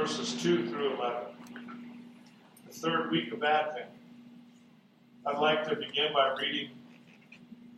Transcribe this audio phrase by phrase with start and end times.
[0.00, 1.24] verses 2 through 11.
[2.66, 3.90] The third week of Advent.
[5.26, 6.70] I'd like to begin by reading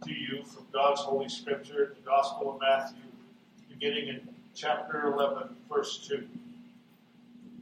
[0.05, 3.03] to you from God's Holy Scripture, the Gospel of Matthew,
[3.69, 6.25] beginning in chapter 11, verse 2.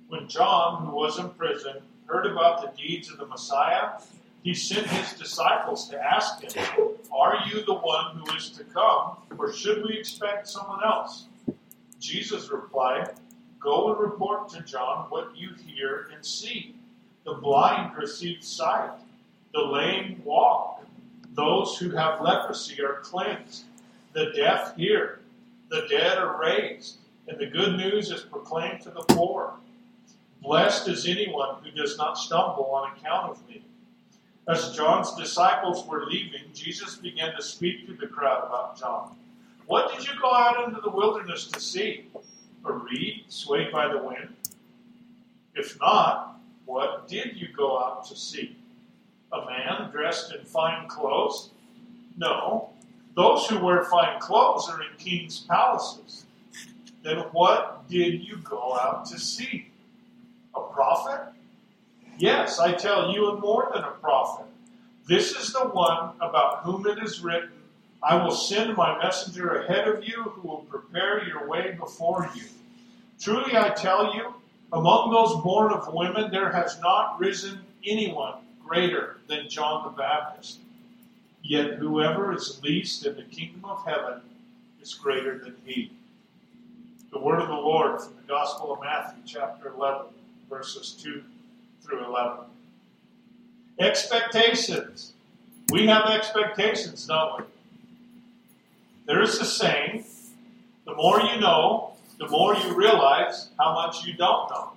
[0.08, 3.92] When John, who was in prison, heard about the deeds of the Messiah,
[4.42, 6.66] he sent his disciples to ask him,
[7.10, 11.24] Are you the one who is to come, or should we expect someone else?
[11.98, 13.08] Jesus replied,
[13.60, 16.74] Go and report to John what you hear and see.
[17.24, 18.92] The blind receive sight,
[19.52, 20.82] the lame walk,
[21.34, 23.64] those who have leprosy are cleansed,
[24.14, 25.20] the deaf hear,
[25.68, 26.96] the dead are raised,
[27.28, 29.54] and the good news is proclaimed to the poor.
[30.42, 33.62] Blessed is anyone who does not stumble on account of me.
[34.48, 39.14] As John's disciples were leaving, Jesus began to speak to the crowd about John.
[39.66, 42.06] What did you go out into the wilderness to see?
[42.64, 44.34] A reed swayed by the wind?
[45.54, 48.56] If not, what did you go out to see?
[49.32, 51.50] A man dressed in fine clothes?
[52.16, 52.70] No.
[53.14, 56.26] Those who wear fine clothes are in king's palaces.
[57.02, 59.70] Then what did you go out to see?
[60.54, 61.32] A prophet?
[62.18, 64.46] Yes, I tell you, and more than a prophet.
[65.06, 67.50] This is the one about whom it is written,
[68.02, 72.44] I will send my messenger ahead of you who will prepare your way before you.
[73.20, 74.34] Truly I tell you,
[74.72, 78.34] among those born of women, there has not risen anyone
[78.66, 80.60] greater than John the Baptist.
[81.42, 84.20] Yet whoever is least in the kingdom of heaven
[84.80, 85.92] is greater than he.
[87.12, 90.06] The word of the Lord from the Gospel of Matthew, chapter 11,
[90.48, 91.22] verses 2
[91.82, 92.44] through 11.
[93.78, 95.12] Expectations.
[95.70, 97.44] We have expectations, don't we?
[99.10, 100.04] There is a saying
[100.86, 104.70] the more you know, the more you realize how much you don't know.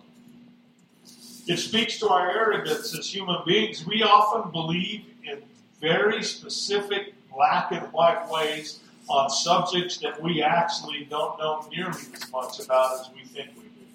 [1.45, 3.86] It speaks to our arrogance as human beings.
[3.86, 5.44] We often believe in
[5.80, 12.31] very specific black and white ways on subjects that we actually don't know nearly as
[12.31, 13.86] much about as we think we do.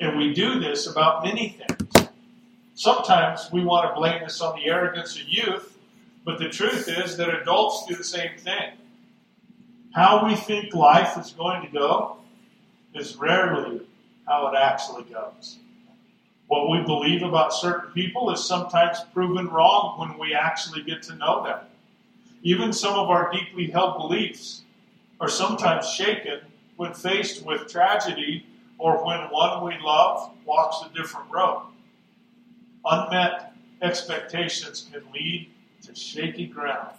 [0.00, 2.08] And we do this about many things.
[2.74, 5.78] Sometimes we want to blame this on the arrogance of youth,
[6.24, 8.72] but the truth is that adults do the same thing.
[9.98, 12.18] How we think life is going to go
[12.94, 13.80] is rarely
[14.28, 15.58] how it actually goes.
[16.46, 21.16] What we believe about certain people is sometimes proven wrong when we actually get to
[21.16, 21.58] know them.
[22.44, 24.62] Even some of our deeply held beliefs
[25.20, 26.42] are sometimes shaken
[26.76, 28.46] when faced with tragedy
[28.78, 31.64] or when one we love walks a different road.
[32.84, 35.50] Unmet expectations can lead
[35.82, 36.94] to shaky ground.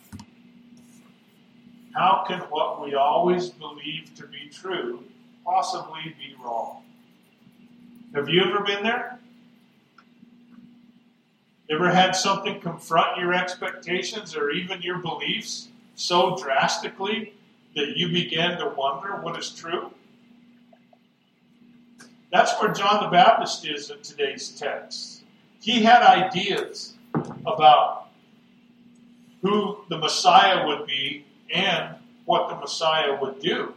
[1.94, 5.04] How can what we always believe to be true
[5.44, 6.84] possibly be wrong?
[8.14, 9.20] Have you ever been there?
[11.70, 17.34] Ever had something confront your expectations or even your beliefs so drastically
[17.76, 19.92] that you began to wonder what is true?
[22.32, 25.24] That's where John the Baptist is in today's text.
[25.62, 26.94] He had ideas
[27.46, 28.08] about
[29.42, 31.96] who the Messiah would be and
[32.26, 33.74] what the Messiah would do.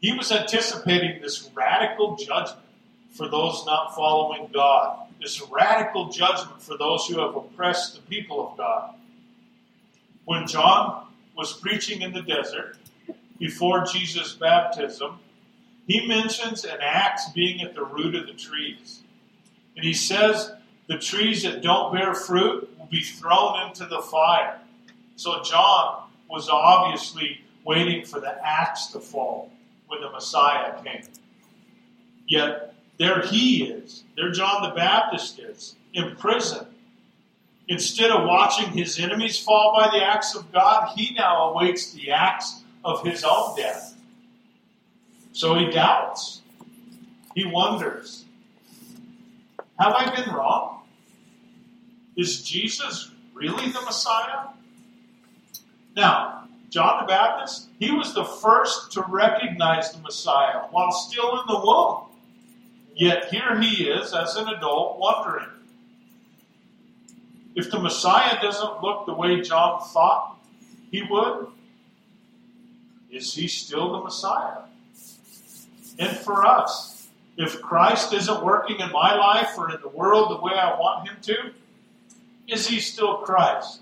[0.00, 2.66] He was anticipating this radical judgment
[3.12, 8.48] for those not following God this radical judgment for those who have oppressed the people
[8.48, 8.94] of God.
[10.24, 11.06] When John
[11.36, 12.76] was preaching in the desert
[13.38, 15.18] before Jesus' baptism,
[15.86, 19.00] he mentions an axe being at the root of the trees.
[19.76, 20.52] And he says
[20.88, 24.58] the trees that don't bear fruit will be thrown into the fire.
[25.16, 29.52] So John was obviously waiting for the axe to fall
[29.86, 31.04] when the Messiah came.
[32.26, 34.04] Yet there he is.
[34.16, 36.66] There John the Baptist is, in prison.
[37.68, 42.10] Instead of watching his enemies fall by the axe of God, he now awaits the
[42.10, 43.96] axe of his own death.
[45.32, 46.42] So he doubts.
[47.34, 48.24] He wonders
[49.78, 50.82] Have I been wrong?
[52.16, 54.48] Is Jesus really the Messiah?
[55.94, 61.46] Now, John the Baptist, he was the first to recognize the Messiah while still in
[61.46, 62.04] the womb.
[62.94, 65.48] Yet here he is, as an adult, wondering
[67.54, 70.38] if the Messiah doesn't look the way John thought
[70.90, 71.48] he would,
[73.10, 74.62] is he still the Messiah?
[75.98, 80.42] And for us, if Christ isn't working in my life or in the world the
[80.42, 81.52] way I want him to,
[82.48, 83.80] is he still Christ?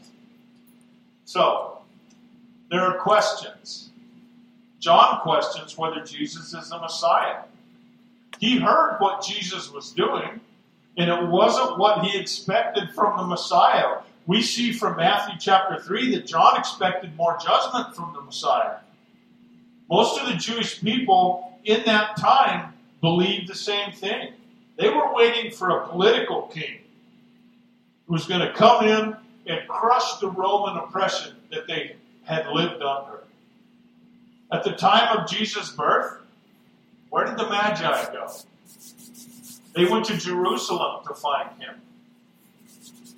[1.25, 1.80] So,
[2.71, 3.91] there are questions.
[4.79, 7.43] John questions whether Jesus is the Messiah.
[8.39, 10.41] He heard what Jesus was doing,
[10.97, 13.99] and it wasn't what he expected from the Messiah.
[14.27, 18.77] We see from Matthew chapter 3 that John expected more judgment from the Messiah.
[19.91, 24.33] Most of the Jewish people in that time believed the same thing.
[24.79, 26.79] They were waiting for a political king
[28.07, 29.17] who was going to come in
[29.47, 33.25] and crush the Roman oppression that they had lived under.
[34.53, 36.19] At the time of Jesus' birth,
[37.11, 38.29] where did the Magi go?
[39.75, 41.81] They went to Jerusalem to find him.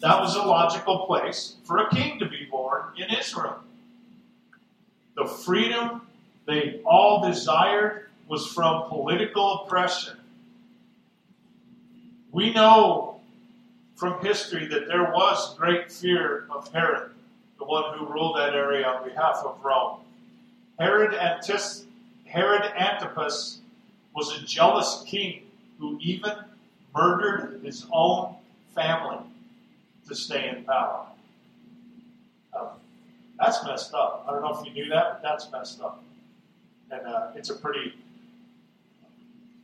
[0.00, 3.58] That was a logical place for a king to be born in Israel.
[5.16, 6.02] The freedom
[6.46, 10.16] they all desired was from political oppression.
[12.32, 13.20] We know
[13.94, 17.11] from history that there was great fear of Herod,
[17.62, 20.00] the one who ruled that area on behalf of Rome.
[20.80, 21.84] Herod, Antis-
[22.24, 23.60] Herod Antipas
[24.16, 25.42] was a jealous king
[25.78, 26.32] who even
[26.94, 28.34] murdered his own
[28.74, 29.18] family
[30.08, 31.06] to stay in power.
[32.58, 32.68] Um,
[33.38, 34.24] that's messed up.
[34.26, 36.02] I don't know if you knew that, but that's messed up.
[36.90, 37.94] And uh, it's a pretty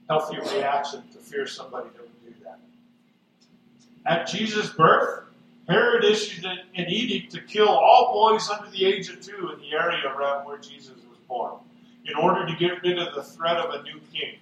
[0.08, 2.60] healthy reaction to fear somebody that would do that.
[4.06, 5.24] At Jesus' birth,
[5.68, 9.72] Herod issued an edict to kill all boys under the age of two in the
[9.72, 11.54] area around where Jesus was born
[12.06, 14.38] in order to get rid of the threat of a new king.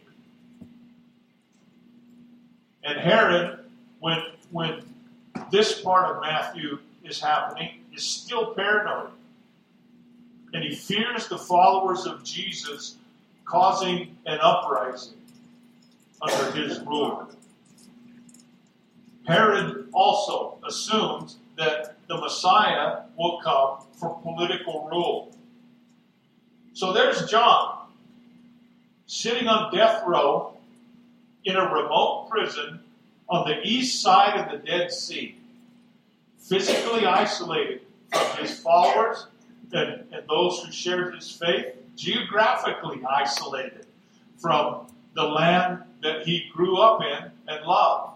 [2.84, 3.58] And Herod,
[3.99, 4.82] when, when
[5.50, 9.11] this part of Matthew is happening, is still paranoid.
[10.52, 12.96] And he fears the followers of Jesus
[13.44, 15.14] causing an uprising
[16.23, 17.28] under his rule.
[19.26, 25.34] Herod also assumes that the Messiah will come for political rule.
[26.75, 27.88] So there's John
[29.06, 30.56] sitting on death row
[31.44, 32.81] in a remote prison
[33.28, 35.37] on the east side of the Dead Sea,
[36.38, 37.81] physically isolated
[38.12, 39.26] from his followers
[39.73, 43.87] and, and those who shared his faith, geographically isolated
[44.38, 48.15] from the land that he grew up in and loved.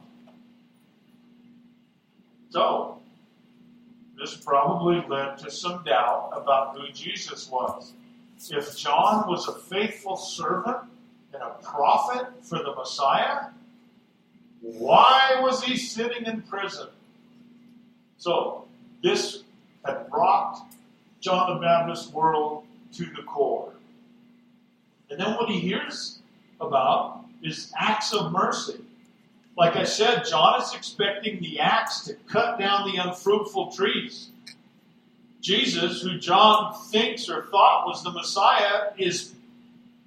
[2.51, 2.99] So,
[4.19, 7.93] this probably led to some doubt about who Jesus was.
[8.51, 10.79] If John was a faithful servant
[11.33, 13.47] and a prophet for the Messiah,
[14.61, 16.89] why was he sitting in prison?
[18.19, 18.67] So,
[19.03, 19.45] this
[19.85, 20.75] had rocked
[21.21, 22.65] John the Baptist's world
[22.95, 23.73] to the core.
[25.09, 26.19] And then what he hears
[26.61, 28.81] about is acts of mercy.
[29.57, 34.31] Like I said, John is expecting the axe to cut down the unfruitful trees.
[35.41, 39.33] Jesus, who John thinks or thought was the Messiah, is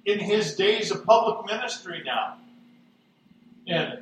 [0.04, 2.36] in his days of public ministry now.
[3.66, 3.98] And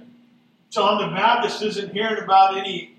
[0.70, 2.96] John the Baptist isn't hearing about any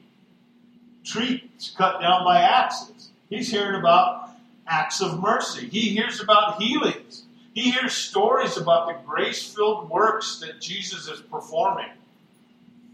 [1.03, 3.09] trees cut down by axes.
[3.29, 4.29] He's hearing about
[4.67, 5.67] acts of mercy.
[5.67, 7.23] He hears about healings.
[7.53, 11.89] He hears stories about the grace filled works that Jesus is performing.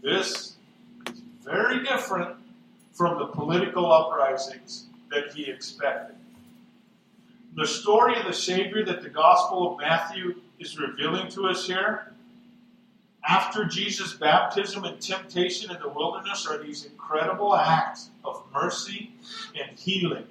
[0.02, 0.56] This
[1.08, 2.36] is very different
[2.92, 6.16] from the political uprisings that he expected.
[7.56, 12.12] The story of the Savior that the Gospel of Matthew is revealing to us here,
[13.28, 19.12] after Jesus' baptism and temptation in the wilderness, are these incredible acts of mercy
[19.54, 20.26] and healing.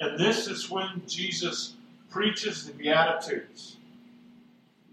[0.00, 1.74] And this is when Jesus
[2.10, 3.75] preaches the Beatitudes.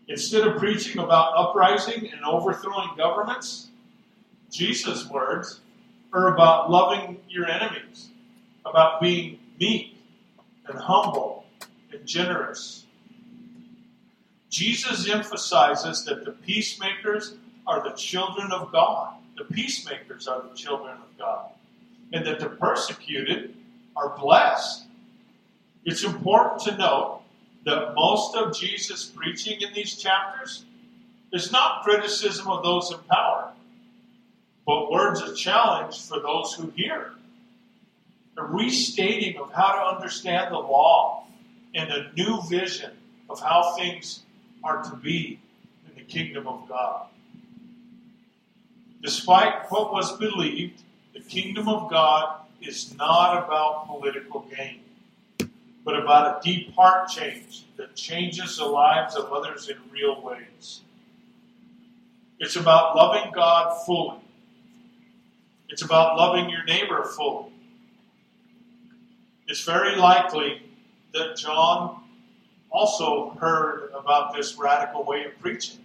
[0.07, 3.69] Instead of preaching about uprising and overthrowing governments,
[4.51, 5.61] Jesus' words
[6.11, 8.09] are about loving your enemies,
[8.65, 9.97] about being meek
[10.67, 11.45] and humble
[11.91, 12.85] and generous.
[14.49, 19.15] Jesus emphasizes that the peacemakers are the children of God.
[19.37, 21.49] The peacemakers are the children of God.
[22.11, 23.55] And that the persecuted
[23.95, 24.83] are blessed.
[25.85, 27.22] It's important to note
[27.65, 30.65] that most of Jesus' preaching in these chapters
[31.31, 33.51] is not criticism of those in power,
[34.65, 37.11] but words of challenge for those who hear.
[38.37, 41.25] A restating of how to understand the law
[41.75, 42.91] and a new vision
[43.29, 44.21] of how things
[44.63, 45.39] are to be
[45.87, 47.07] in the kingdom of God.
[49.01, 50.81] Despite what was believed,
[51.13, 54.82] the kingdom of God is not about political gain
[55.85, 60.81] but about a deep heart change that changes the lives of others in real ways.
[62.39, 64.19] It's about loving God fully.
[65.69, 67.51] It's about loving your neighbor fully.
[69.47, 70.63] It's very likely
[71.13, 72.01] that John
[72.71, 75.79] also heard about this radical way of preaching.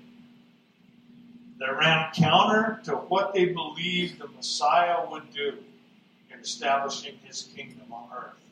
[1.60, 5.54] that ran counter to what they believed the Messiah would do
[6.32, 8.47] in establishing his kingdom on earth.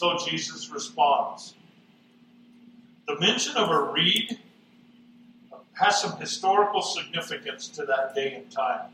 [0.00, 1.52] So Jesus responds.
[3.06, 4.38] The mention of a reed
[5.74, 8.92] has some historical significance to that day and time.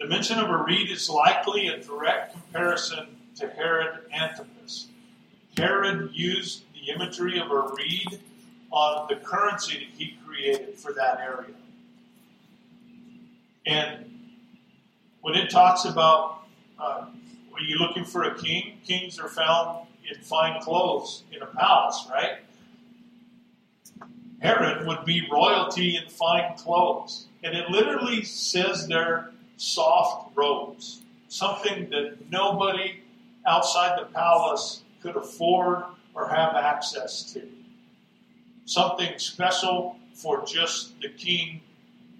[0.00, 3.06] The mention of a reed is likely a direct comparison
[3.36, 4.88] to Herod Antipas.
[5.56, 8.18] Herod used the imagery of a reed
[8.72, 11.54] on the currency that he created for that area.
[13.64, 14.10] And
[15.20, 16.48] when it talks about
[16.80, 17.04] uh,
[17.54, 18.80] are you looking for a king?
[18.84, 22.38] Kings are found in fine clothes in a palace, right?
[24.40, 27.26] Herod would be royalty in fine clothes.
[27.44, 33.00] And it literally says they're soft robes, something that nobody
[33.46, 37.42] outside the palace could afford or have access to.
[38.64, 41.60] Something special for just the king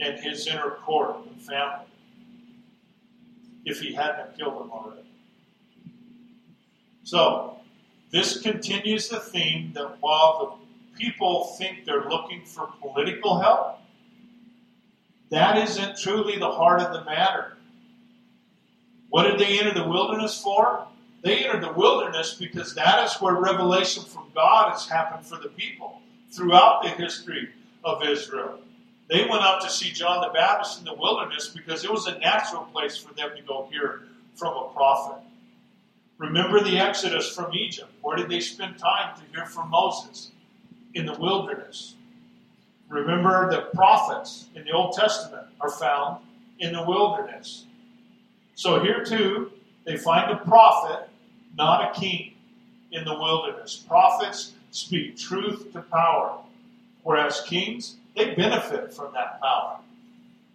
[0.01, 1.87] and his inner court and family,
[3.65, 5.03] if he hadn't killed them already.
[7.05, 7.62] So,
[8.13, 10.61] this continues the theme that while
[10.95, 13.79] the people think they're looking for political help,
[15.31, 17.57] that isn't truly the heart of the matter.
[19.09, 20.87] What did they enter the wilderness for?
[21.23, 25.49] They entered the wilderness because that is where revelation from God has happened for the
[25.49, 27.49] people throughout the history
[27.85, 28.59] of Israel.
[29.09, 32.19] They went out to see John the Baptist in the wilderness because it was a
[32.19, 34.03] natural place for them to go hear
[34.35, 35.23] from a prophet.
[36.23, 37.91] Remember the Exodus from Egypt.
[38.01, 40.31] Where did they spend time to hear from Moses?
[40.95, 41.97] In the wilderness.
[42.89, 46.19] Remember the prophets in the Old Testament are found
[46.61, 47.65] in the wilderness.
[48.55, 49.51] So here too,
[49.85, 51.09] they find a prophet,
[51.59, 52.35] not a king,
[52.93, 53.85] in the wilderness.
[53.89, 56.39] Prophets speak truth to power,
[57.03, 59.79] whereas kings, they benefit from that power.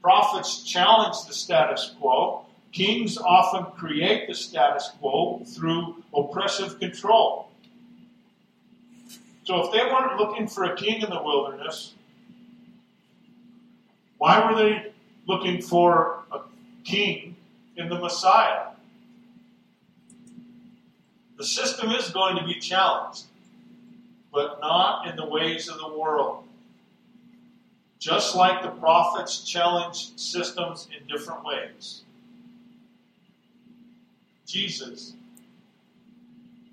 [0.01, 2.45] Prophets challenge the status quo,
[2.77, 7.49] Kings often create the status quo through oppressive control.
[9.45, 11.95] So if they weren't looking for a king in the wilderness,
[14.19, 14.91] why were they
[15.25, 16.41] looking for a
[16.83, 17.35] king
[17.77, 18.67] in the Messiah?
[21.37, 23.23] The system is going to be challenged,
[24.31, 26.43] but not in the ways of the world.
[27.97, 32.03] Just like the prophets challenged systems in different ways.
[34.47, 35.13] Jesus,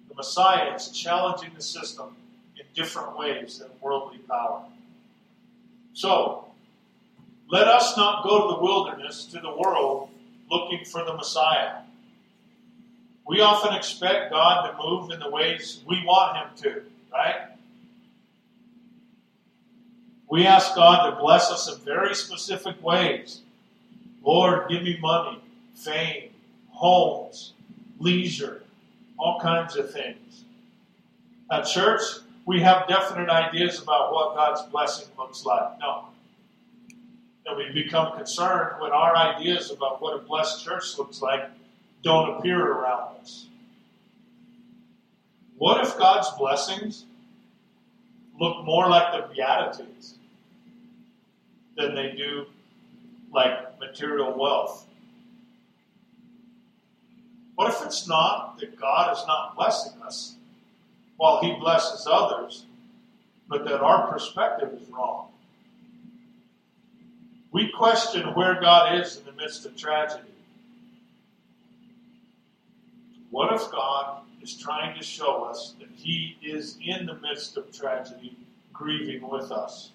[0.08, 2.16] the Messiah, is challenging the system
[2.56, 4.62] in different ways than worldly power.
[5.92, 6.44] So,
[7.50, 10.08] let us not go to the wilderness, to the world,
[10.50, 11.78] looking for the Messiah.
[13.26, 17.48] We often expect God to move in the ways we want Him to, right?
[20.28, 23.40] We ask God to bless us in very specific ways.
[24.22, 25.40] Lord, give me money,
[25.74, 26.30] fame,
[26.70, 27.53] homes,
[27.98, 28.62] leisure,
[29.18, 30.44] all kinds of things.
[31.50, 32.00] At church,
[32.46, 35.78] we have definite ideas about what God's blessing looks like.
[35.80, 36.06] No.
[37.46, 41.50] And we become concerned when our ideas about what a blessed church looks like
[42.02, 43.46] don't appear around us.
[45.56, 47.04] What if God's blessings
[48.38, 50.16] look more like the Beatitudes
[51.76, 52.46] than they do
[53.32, 54.86] like material wealth?
[57.54, 60.34] What if it's not that God is not blessing us
[61.16, 62.66] while He blesses others,
[63.48, 65.28] but that our perspective is wrong?
[67.52, 70.28] We question where God is in the midst of tragedy.
[73.30, 77.70] What if God is trying to show us that He is in the midst of
[77.70, 78.36] tragedy,
[78.72, 79.90] grieving with us?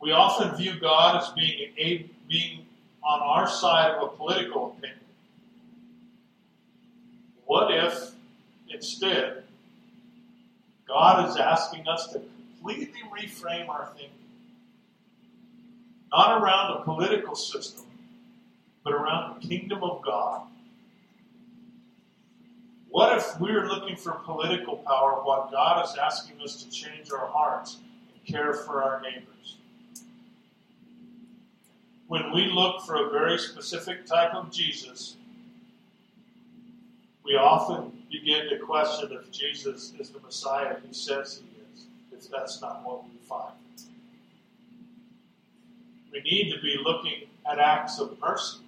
[0.00, 2.66] We often view God as being, a, being
[3.02, 5.03] on our side of a political opinion.
[7.46, 8.12] What if
[8.68, 9.44] instead
[10.86, 14.10] God is asking us to completely reframe our thinking?
[16.10, 17.86] Not around a political system,
[18.84, 20.42] but around the kingdom of God.
[22.88, 27.26] What if we're looking for political power while God is asking us to change our
[27.26, 27.78] hearts
[28.12, 29.56] and care for our neighbors?
[32.06, 35.16] When we look for a very specific type of Jesus,
[37.24, 42.30] we often begin to question if Jesus is the Messiah he says he is, if
[42.30, 43.54] that's not what we find.
[46.12, 48.58] We need to be looking at acts of mercy.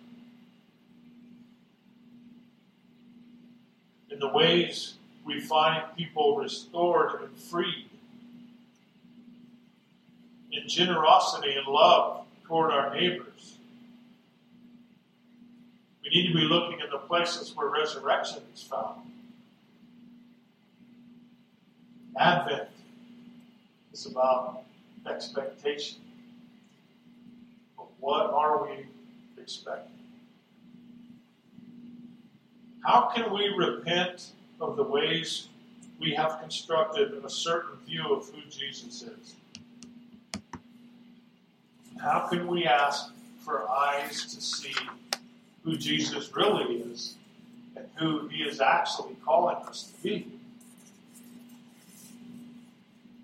[4.10, 4.94] In the ways
[5.25, 7.90] we find people restored and freed.
[10.52, 13.55] In in generosity and love toward our neighbors.
[16.06, 19.00] We need to be looking at the places where resurrection is found.
[22.16, 22.68] Advent
[23.92, 24.62] is about
[25.08, 25.98] expectation.
[27.76, 28.86] But what are we
[29.36, 29.92] expecting?
[32.84, 35.48] How can we repent of the ways
[35.98, 39.34] we have constructed a certain view of who Jesus is?
[42.00, 43.12] How can we ask
[43.44, 44.75] for eyes to see
[45.66, 47.16] who Jesus really is
[47.76, 50.28] and who he is actually calling us to be?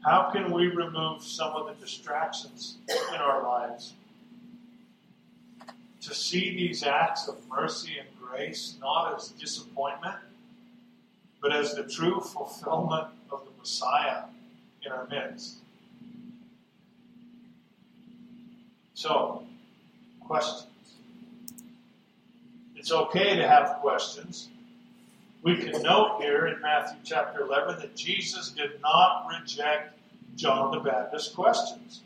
[0.04, 3.92] How can we remove some of the distractions in our lives
[6.00, 10.16] to see these acts of mercy and grace not as disappointment,
[11.40, 14.24] but as the true fulfillment of the Messiah
[14.84, 15.58] in our midst?
[18.94, 19.44] So,
[20.20, 20.71] questions.
[22.82, 24.48] It's okay to have questions.
[25.44, 29.96] We can note here in Matthew chapter 11 that Jesus did not reject
[30.34, 32.02] John the Baptist's questions.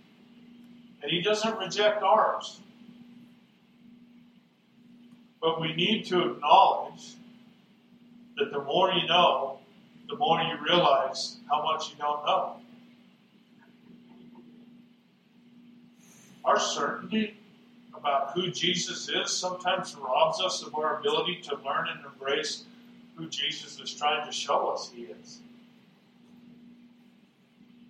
[1.00, 2.60] And he doesn't reject ours.
[5.40, 7.14] But we need to acknowledge
[8.36, 9.60] that the more you know,
[10.10, 12.56] the more you realize how much you don't know.
[16.44, 17.38] Our certainty
[18.06, 22.64] about who Jesus is sometimes robs us of our ability to learn and embrace
[23.16, 25.40] who Jesus is trying to show us he is.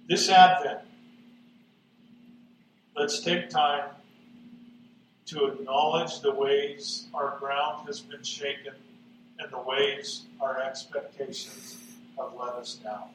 [0.08, 0.80] This Advent,
[2.96, 3.90] let's take time
[5.26, 8.72] to acknowledge the ways our ground has been shaken
[9.38, 11.76] and the ways our expectations
[12.18, 13.10] have let us down.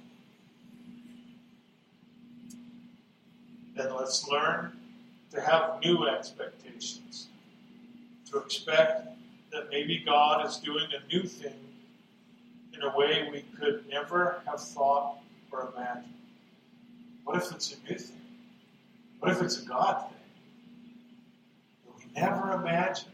[3.76, 4.81] Then let's learn
[5.34, 7.28] to have new expectations,
[8.30, 9.08] to expect
[9.52, 11.54] that maybe God is doing a new thing
[12.74, 15.18] in a way we could never have thought
[15.52, 16.14] or imagined.
[17.24, 18.22] What if it's a new thing?
[19.20, 20.18] What if it's a God thing?
[21.86, 23.12] That we never imagined.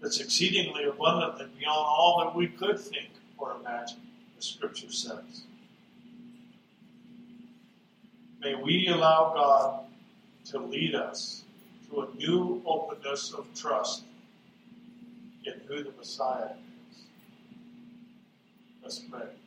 [0.00, 3.98] That's exceedingly abundant and beyond all that we could think or imagine,
[4.36, 5.44] the scripture says.
[8.40, 9.89] May we allow God
[10.50, 11.44] to lead us
[11.88, 14.04] to a new openness of trust
[15.44, 16.50] in who the Messiah
[16.90, 17.02] is.
[18.82, 19.39] Let's pray.